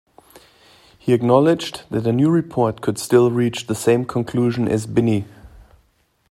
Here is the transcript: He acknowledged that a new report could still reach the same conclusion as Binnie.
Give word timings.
He 0.97 1.13
acknowledged 1.13 1.83
that 1.91 2.07
a 2.07 2.11
new 2.11 2.31
report 2.31 2.81
could 2.81 2.97
still 2.97 3.29
reach 3.29 3.67
the 3.67 3.75
same 3.75 4.03
conclusion 4.03 4.67
as 4.67 4.87
Binnie. 4.87 5.25